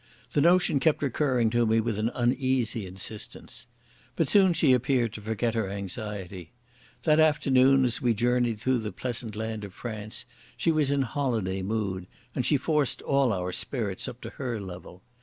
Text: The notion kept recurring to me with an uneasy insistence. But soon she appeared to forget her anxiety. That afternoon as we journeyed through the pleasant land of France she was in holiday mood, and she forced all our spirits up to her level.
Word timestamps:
The 0.31 0.41
notion 0.41 0.79
kept 0.79 1.03
recurring 1.03 1.51
to 1.51 1.63
me 1.63 1.79
with 1.79 1.99
an 1.99 2.09
uneasy 2.15 2.87
insistence. 2.87 3.67
But 4.15 4.27
soon 4.27 4.53
she 4.53 4.73
appeared 4.73 5.13
to 5.13 5.21
forget 5.21 5.53
her 5.53 5.69
anxiety. 5.69 6.53
That 7.03 7.19
afternoon 7.19 7.85
as 7.85 8.01
we 8.01 8.15
journeyed 8.15 8.59
through 8.59 8.79
the 8.79 8.91
pleasant 8.91 9.35
land 9.35 9.63
of 9.63 9.75
France 9.75 10.25
she 10.57 10.71
was 10.71 10.89
in 10.89 11.03
holiday 11.03 11.61
mood, 11.61 12.07
and 12.33 12.43
she 12.43 12.57
forced 12.57 13.03
all 13.03 13.31
our 13.31 13.51
spirits 13.51 14.07
up 14.07 14.21
to 14.21 14.31
her 14.31 14.59
level. 14.59 15.03